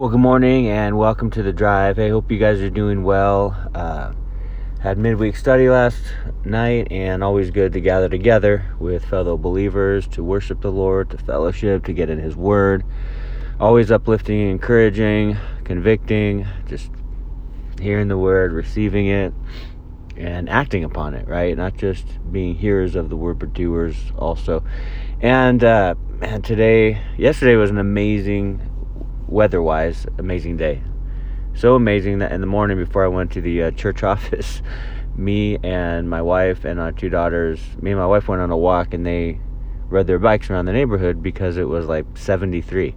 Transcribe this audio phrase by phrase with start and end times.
[0.00, 1.98] Well, good morning and welcome to the drive.
[1.98, 3.56] I hope you guys are doing well.
[3.74, 4.12] Uh,
[4.80, 6.00] had midweek study last
[6.44, 11.18] night, and always good to gather together with fellow believers to worship the Lord, to
[11.18, 12.84] fellowship, to get in His Word.
[13.58, 16.92] Always uplifting, encouraging, convicting, just
[17.80, 19.34] hearing the Word, receiving it,
[20.16, 21.56] and acting upon it, right?
[21.56, 24.62] Not just being hearers of the Word, but doers also.
[25.20, 28.60] And, uh, man, today, yesterday was an amazing
[29.28, 30.82] weather wise, amazing day.
[31.54, 34.62] So amazing that in the morning before I went to the uh, church office,
[35.16, 38.56] me and my wife and our two daughters, me and my wife went on a
[38.56, 39.40] walk and they
[39.88, 42.94] rode their bikes around the neighborhood because it was like 73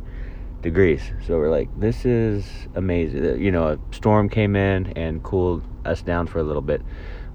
[0.61, 1.01] degrees.
[1.25, 3.41] So we're like, this is amazing.
[3.41, 6.81] You know, a storm came in and cooled us down for a little bit.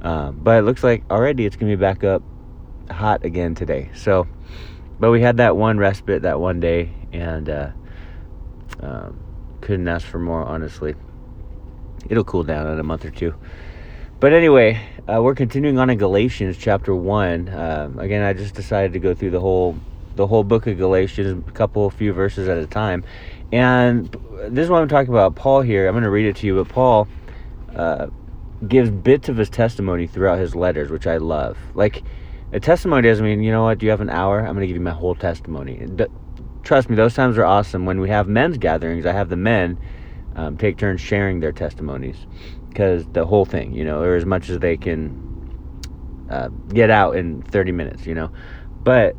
[0.02, 2.22] Um, but it looks like already it's going to be back up
[2.90, 3.90] hot again today.
[3.94, 4.26] So,
[5.00, 7.70] but we had that one respite that one day and, uh,
[8.80, 9.18] um,
[9.60, 10.94] couldn't ask for more, honestly.
[12.08, 13.34] It'll cool down in a month or two.
[14.18, 17.48] But anyway, uh, we're continuing on in Galatians chapter one.
[17.48, 19.76] Uh, again, I just decided to go through the whole
[20.14, 23.04] the whole book of Galatians, a couple, few verses at a time.
[23.52, 24.10] And
[24.48, 25.34] this is what I'm talking about.
[25.34, 25.86] Paul here.
[25.86, 27.06] I'm going to read it to you, but Paul
[27.74, 28.06] uh,
[28.66, 31.58] gives bits of his testimony throughout his letters, which I love.
[31.74, 32.02] Like
[32.52, 33.78] a testimony doesn't mean you know what.
[33.78, 34.38] Do you have an hour?
[34.38, 35.86] I'm going to give you my whole testimony
[36.66, 37.86] trust me, those times are awesome.
[37.86, 39.78] When we have men's gatherings, I have the men
[40.34, 42.26] um, take turns sharing their testimonies
[42.68, 45.22] because the whole thing, you know, or as much as they can
[46.28, 48.30] uh, get out in 30 minutes, you know.
[48.82, 49.14] But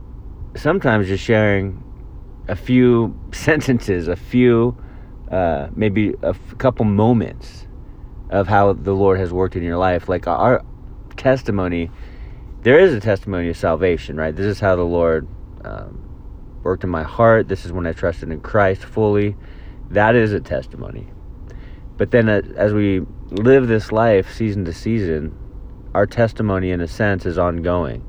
[0.56, 1.82] sometimes just sharing
[2.50, 4.78] a few sentences, a few,
[5.32, 7.66] uh, maybe a f- couple moments
[8.30, 10.10] of how the Lord has worked in your life.
[10.10, 10.66] Like our
[11.16, 11.90] testimony,
[12.64, 14.36] there is a testimony of salvation, right?
[14.36, 15.28] This is how the Lord
[15.64, 16.07] um,
[16.68, 17.48] worked in my heart.
[17.48, 19.38] This is when I trusted in Christ fully.
[19.90, 21.08] That is a testimony.
[21.96, 25.34] But then uh, as we live this life season to season,
[25.94, 28.06] our testimony in a sense is ongoing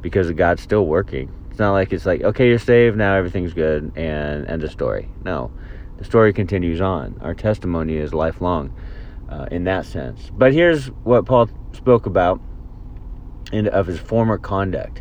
[0.00, 1.32] because God's still working.
[1.50, 5.08] It's not like it's like, okay, you're saved, now everything's good, and end of story.
[5.22, 5.52] No,
[5.96, 7.16] the story continues on.
[7.22, 8.74] Our testimony is lifelong
[9.28, 10.30] uh, in that sense.
[10.32, 12.40] But here's what Paul spoke about
[13.52, 15.00] in, of his former conduct.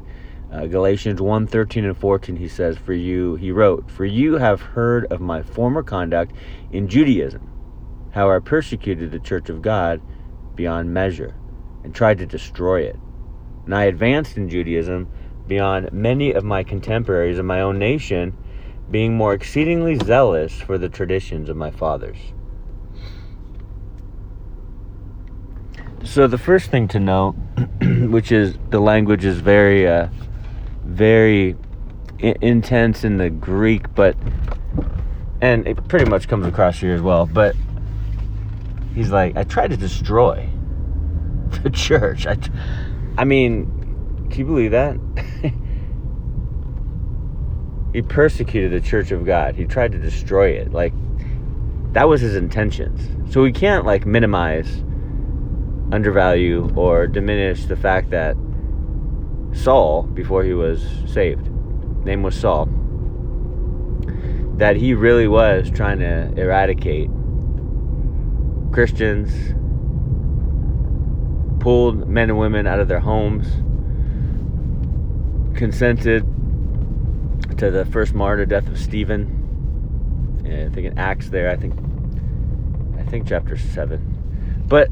[0.53, 4.62] Uh, Galatians 1 13 and 14, he says, For you, he wrote, For you have
[4.62, 6.36] heard of my former conduct
[6.72, 7.50] in Judaism,
[8.12, 10.00] how I persecuted the church of God
[10.53, 11.34] beyond measure
[11.84, 12.96] and tried to destroy it.
[13.66, 15.08] And I advanced in Judaism
[15.47, 18.38] beyond many of my contemporaries in my own nation,
[18.91, 22.18] being more exceedingly zealous for the traditions of my fathers.
[26.03, 27.34] So, the first thing to note,
[27.81, 29.88] which is the language is very.
[29.88, 30.09] Uh,
[30.85, 31.55] very
[32.21, 34.16] I- intense in the Greek, but
[35.41, 37.25] and it pretty much comes across here as well.
[37.25, 37.55] But
[38.95, 40.47] he's like, I tried to destroy
[41.63, 42.25] the church.
[42.25, 42.38] I,
[43.17, 44.97] I mean, can you believe that?
[47.93, 49.55] he persecuted the church of God.
[49.55, 50.72] He tried to destroy it.
[50.72, 50.93] Like
[51.93, 53.33] that was his intentions.
[53.33, 54.83] So we can't like minimize,
[55.91, 58.35] undervalue, or diminish the fact that
[59.53, 61.47] Saul, before he was saved,
[62.06, 62.68] name was Saul,
[64.58, 67.09] that he really was trying to eradicate
[68.72, 69.53] Christians,
[71.62, 73.47] pulled men and women out of their homes,
[75.58, 76.25] consented
[77.58, 79.40] to the first martyr death of Stephen.
[80.46, 81.74] I think in Acts there, I think
[82.97, 84.64] I think chapter seven.
[84.68, 84.90] But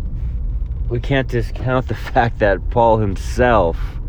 [0.88, 4.01] we can't discount the fact that Paul himself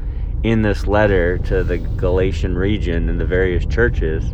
[0.43, 4.25] in this letter to the Galatian region and the various churches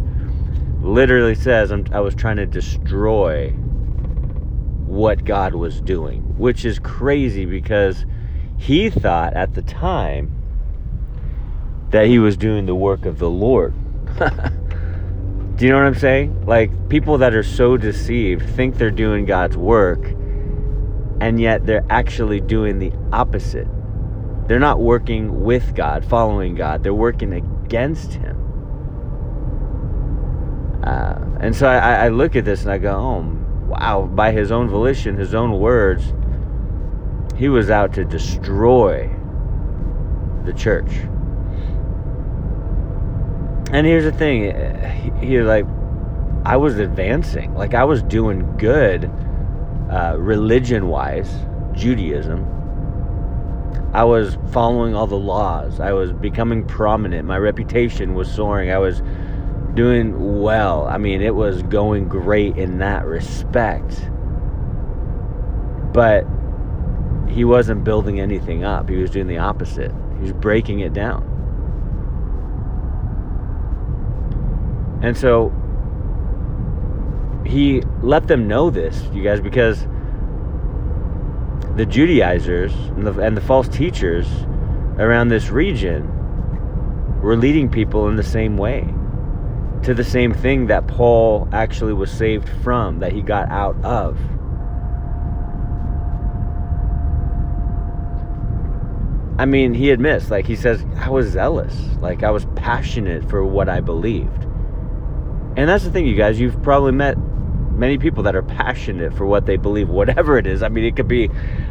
[0.81, 3.53] literally says i was trying to destroy
[4.89, 8.07] what God was doing, which is crazy because
[8.57, 10.35] he thought at the time
[11.91, 13.75] that he was doing the work of the Lord.
[15.57, 16.47] Do you know what I'm saying?
[16.47, 20.03] Like people that are so deceived think they're doing God's work
[21.21, 23.69] and yet they're actually doing the opposite.
[24.49, 26.83] They're not working with God, following God.
[26.83, 28.35] They're working against Him.
[30.83, 34.51] Uh, and so I, I look at this and I go, oh, wow, by His
[34.51, 36.15] own volition, His own words,
[37.37, 39.15] He was out to destroy
[40.47, 40.93] the church.
[43.71, 45.67] And here's the thing, he, he like,
[46.47, 49.11] I was advancing, like I was doing good,
[49.91, 51.31] uh, religion-wise,
[51.73, 52.58] Judaism
[53.93, 55.81] I was following all the laws.
[55.81, 57.27] I was becoming prominent.
[57.27, 58.71] My reputation was soaring.
[58.71, 59.03] I was
[59.75, 60.87] doing well.
[60.87, 64.11] I mean, it was going great in that respect.
[65.93, 66.27] But
[67.29, 68.89] he wasn't building anything up.
[68.89, 69.93] He was doing the opposite.
[70.17, 71.25] He was breaking it down.
[75.03, 75.53] And so
[77.47, 79.87] he let them know this, you guys, because
[81.79, 84.27] the Judaizers and the, and the false teachers
[84.99, 86.05] around this region
[87.23, 88.81] were leading people in the same way
[89.85, 94.19] to the same thing that Paul actually was saved from, that he got out of.
[99.39, 101.77] I mean, he admits, like, he says, I was zealous.
[102.01, 104.43] Like, I was passionate for what I believed.
[105.57, 107.17] And that's the thing, you guys, you've probably met
[107.79, 110.63] many people that are passionate for what they believe, whatever it is.
[110.63, 111.31] I mean, it could be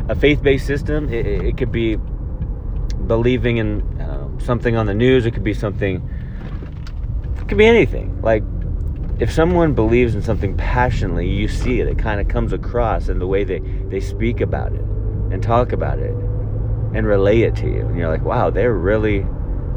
[0.09, 1.97] a faith based system, it, it, could be
[3.07, 6.07] believing in uh, something on the news, it could be something
[7.37, 8.21] it could be anything.
[8.21, 8.43] Like,
[9.19, 11.87] if someone believes in something passionately, you see it.
[11.87, 14.81] It kind of comes across in the way they, they speak about it
[15.31, 16.11] and talk about it
[16.93, 17.81] and relay it to you.
[17.87, 19.25] And you're like, wow, they're really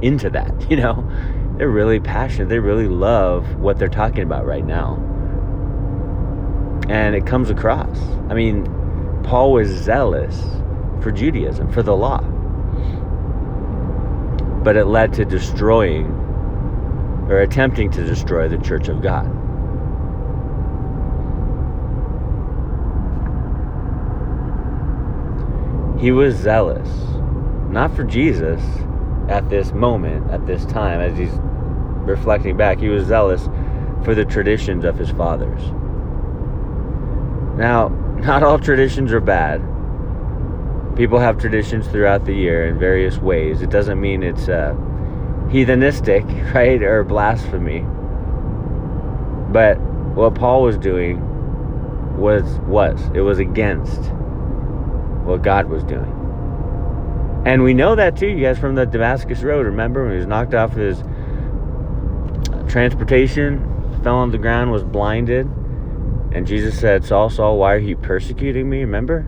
[0.02, 1.08] into that, you know?
[1.56, 2.48] They're really passionate.
[2.48, 5.09] They really love what they're talking about right now.
[6.90, 7.96] And it comes across.
[8.28, 8.64] I mean,
[9.22, 10.42] Paul was zealous
[11.00, 12.18] for Judaism, for the law.
[14.64, 16.06] But it led to destroying
[17.30, 19.26] or attempting to destroy the church of God.
[26.00, 26.88] He was zealous,
[27.68, 28.60] not for Jesus
[29.28, 31.38] at this moment, at this time, as he's
[32.04, 33.48] reflecting back, he was zealous
[34.02, 35.62] for the traditions of his fathers.
[37.60, 37.88] Now,
[38.24, 39.60] not all traditions are bad.
[40.96, 43.60] People have traditions throughout the year in various ways.
[43.60, 44.74] It doesn't mean it's uh,
[45.50, 46.24] heathenistic,
[46.54, 47.80] right, or blasphemy.
[49.52, 49.78] But
[50.14, 51.20] what Paul was doing
[52.16, 54.10] was was it was against
[55.24, 56.16] what God was doing.
[57.44, 59.66] And we know that too, you guys, from the Damascus Road.
[59.66, 61.04] Remember when he was knocked off his
[62.72, 65.46] transportation, fell on the ground, was blinded,
[66.32, 68.80] and Jesus said, Saul, Saul, why are you persecuting me?
[68.80, 69.26] Remember?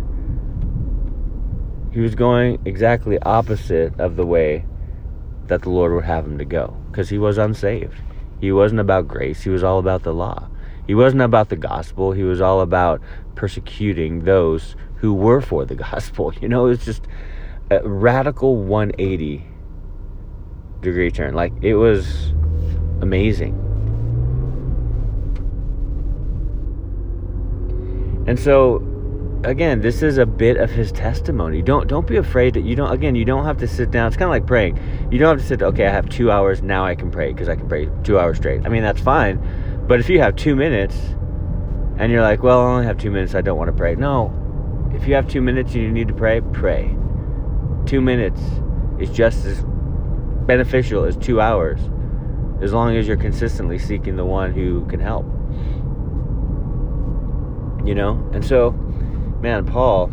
[1.92, 4.64] He was going exactly opposite of the way
[5.46, 8.00] that the Lord would have him to go because he was unsaved.
[8.40, 10.48] He wasn't about grace, he was all about the law.
[10.86, 13.00] He wasn't about the gospel, he was all about
[13.34, 16.32] persecuting those who were for the gospel.
[16.40, 17.06] You know, it's just
[17.70, 19.44] a radical 180
[20.80, 21.34] degree turn.
[21.34, 22.32] Like it was
[23.00, 23.71] amazing.
[28.26, 28.86] And so
[29.44, 31.62] again, this is a bit of his testimony.
[31.62, 32.92] Don't don't be afraid that you don't.
[32.92, 34.08] Again, you don't have to sit down.
[34.08, 34.78] It's kind of like praying.
[35.10, 35.62] You don't have to sit.
[35.62, 36.84] Okay, I have two hours now.
[36.84, 38.64] I can pray because I can pray two hours straight.
[38.64, 39.84] I mean, that's fine.
[39.86, 40.96] But if you have two minutes,
[41.98, 43.34] and you're like, well, I only have two minutes.
[43.34, 43.94] I don't want to pray.
[43.94, 44.32] No,
[44.94, 46.96] if you have two minutes and you need to pray, pray.
[47.86, 48.40] Two minutes
[48.98, 49.64] is just as
[50.46, 51.80] beneficial as two hours,
[52.62, 55.26] as long as you're consistently seeking the one who can help.
[57.84, 58.70] You know, and so
[59.42, 60.10] man, Paul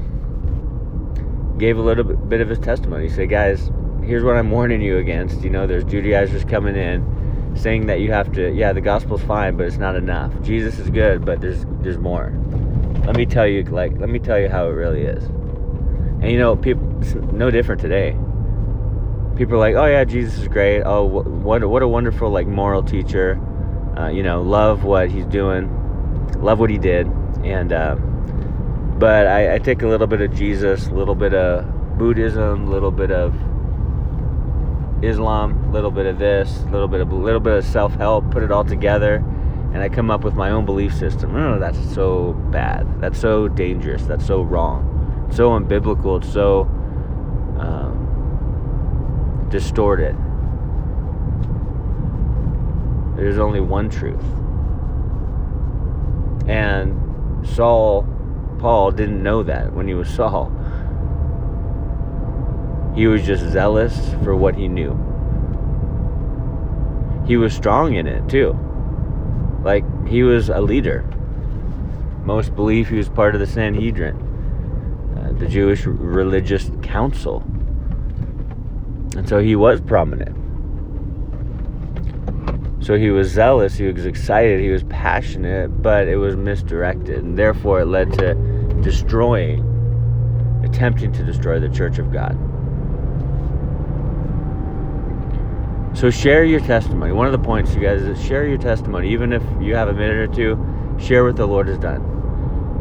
[1.59, 3.07] gave a little bit of his testimony.
[3.07, 3.69] He said, guys,
[4.03, 5.43] here's what I'm warning you against.
[5.43, 9.57] You know, there's Judaizers coming in saying that you have to, yeah, the gospel's fine,
[9.57, 10.31] but it's not enough.
[10.41, 12.33] Jesus is good, but there's there's more.
[13.05, 15.23] Let me tell you, like, let me tell you how it really is.
[15.25, 18.11] And you know, people, it's no different today.
[19.35, 20.81] People are like, oh yeah, Jesus is great.
[20.83, 23.39] Oh, what what a wonderful like moral teacher.
[23.97, 25.67] Uh, you know, love what he's doing,
[26.41, 27.07] love what he did,
[27.43, 27.73] and.
[27.73, 27.95] Uh,
[28.99, 32.69] but I, I take a little bit of Jesus, a little bit of Buddhism, a
[32.69, 33.33] little bit of
[35.01, 38.29] Islam, a little bit of this, a little bit of a little bit of self-help,
[38.29, 39.23] put it all together,
[39.73, 41.33] and I come up with my own belief system.
[41.33, 42.99] Oh, that's so bad.
[42.99, 44.03] That's so dangerous.
[44.03, 45.25] That's so wrong.
[45.29, 46.21] It's so unbiblical.
[46.21, 46.63] It's so
[47.57, 50.17] um, distorted.
[53.15, 54.25] There's only one truth,
[56.49, 57.08] and
[57.43, 58.05] Saul
[58.59, 60.51] Paul didn't know that when he was Saul.
[62.93, 64.91] He was just zealous for what he knew.
[67.25, 68.57] He was strong in it too.
[69.63, 71.05] Like, he was a leader.
[72.23, 74.15] Most believe he was part of the Sanhedrin,
[75.17, 77.43] uh, the Jewish religious council.
[79.15, 80.35] And so he was prominent.
[82.81, 87.23] So he was zealous, he was excited, he was passionate, but it was misdirected.
[87.23, 88.35] And therefore, it led to
[88.81, 89.63] destroying,
[90.63, 92.37] attempting to destroy the church of God.
[95.97, 97.11] So share your testimony.
[97.11, 99.11] One of the points, you guys, is share your testimony.
[99.11, 101.99] Even if you have a minute or two, share what the Lord has done.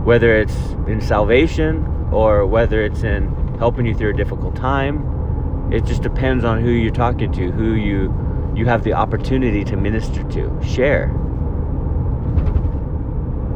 [0.05, 5.85] Whether it's in salvation or whether it's in helping you through a difficult time, it
[5.85, 8.15] just depends on who you're talking to, who you
[8.59, 10.61] you have the opportunity to minister to.
[10.65, 11.07] Share.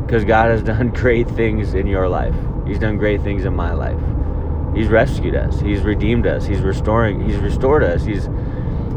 [0.07, 2.37] Because God has done great things in your life.
[2.67, 3.99] He's done great things in my life.
[4.77, 5.61] He's rescued us.
[5.61, 6.47] He's redeemed us.
[6.47, 7.29] He's restoring.
[7.29, 8.05] He's restored us.
[8.05, 8.29] He's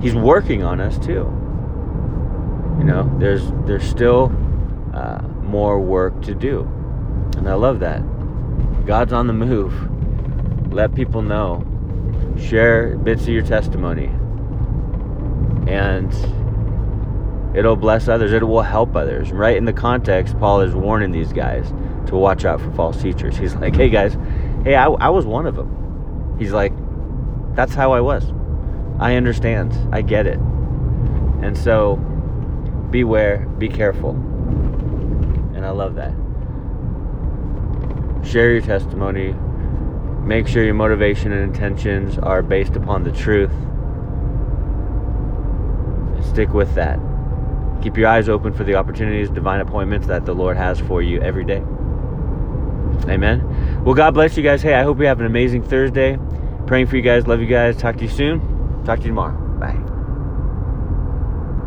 [0.02, 1.26] He's working on us too.
[2.78, 4.26] You know, there's there's still
[4.94, 6.62] uh, more work to do,
[7.38, 8.04] and I love that.
[8.86, 9.74] God's on the move.
[10.72, 11.66] Let people know.
[12.38, 14.12] Share bits of your testimony,
[15.68, 16.14] and
[17.56, 18.34] it'll bless others.
[18.34, 19.32] It will help others.
[19.32, 21.70] Right in the context, Paul is warning these guys
[22.08, 23.38] to watch out for false teachers.
[23.38, 24.18] He's like, "Hey guys,
[24.64, 26.74] hey, I, I was one of them." He's like,
[27.56, 28.32] "That's how I was."
[29.00, 29.74] I understand.
[29.94, 30.40] I get it.
[31.42, 31.98] And so
[32.92, 34.12] beware, be careful.
[35.56, 36.14] And I love that.
[38.26, 39.36] Share your testimony.
[40.26, 43.52] Make sure your motivation and intentions are based upon the truth.
[46.36, 47.00] Stick with that.
[47.82, 51.22] Keep your eyes open for the opportunities, divine appointments that the Lord has for you
[51.22, 51.64] every day.
[53.08, 53.84] Amen.
[53.86, 54.62] Well, God bless you guys.
[54.62, 56.20] Hey, I hope you have an amazing Thursday.
[56.68, 57.26] Praying for you guys.
[57.26, 57.78] Love you guys.
[57.78, 58.84] Talk to you soon.
[58.84, 59.38] Talk to you tomorrow.
[59.60, 59.95] Bye.